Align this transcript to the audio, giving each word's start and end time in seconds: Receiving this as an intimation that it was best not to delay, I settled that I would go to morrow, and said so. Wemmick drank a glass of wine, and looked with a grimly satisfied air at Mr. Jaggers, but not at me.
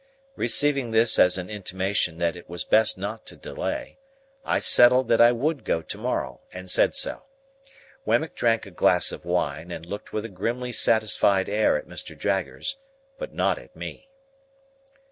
Receiving 0.35 0.89
this 0.89 1.19
as 1.19 1.37
an 1.37 1.47
intimation 1.47 2.17
that 2.17 2.35
it 2.35 2.49
was 2.49 2.63
best 2.63 2.97
not 2.97 3.23
to 3.27 3.35
delay, 3.35 3.99
I 4.43 4.57
settled 4.57 5.09
that 5.09 5.21
I 5.21 5.31
would 5.31 5.63
go 5.63 5.83
to 5.83 5.97
morrow, 5.99 6.41
and 6.51 6.71
said 6.71 6.95
so. 6.95 7.21
Wemmick 8.03 8.33
drank 8.33 8.65
a 8.65 8.71
glass 8.71 9.11
of 9.11 9.25
wine, 9.25 9.69
and 9.69 9.85
looked 9.85 10.11
with 10.11 10.25
a 10.25 10.29
grimly 10.29 10.71
satisfied 10.71 11.47
air 11.49 11.77
at 11.77 11.85
Mr. 11.87 12.17
Jaggers, 12.17 12.79
but 13.19 13.31
not 13.31 13.59
at 13.59 13.75
me. 13.75 14.09